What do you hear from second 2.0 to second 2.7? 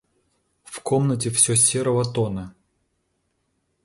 тона.